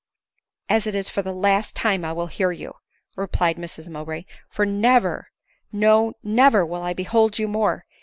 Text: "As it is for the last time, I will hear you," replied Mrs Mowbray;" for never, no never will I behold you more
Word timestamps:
"As 0.67 0.87
it 0.87 0.95
is 0.95 1.11
for 1.11 1.21
the 1.21 1.31
last 1.31 1.75
time, 1.75 2.03
I 2.03 2.11
will 2.11 2.25
hear 2.25 2.51
you," 2.51 2.73
replied 3.15 3.57
Mrs 3.57 3.87
Mowbray;" 3.87 4.25
for 4.49 4.65
never, 4.65 5.27
no 5.71 6.13
never 6.23 6.65
will 6.65 6.81
I 6.81 6.93
behold 6.93 7.37
you 7.37 7.47
more 7.47 7.85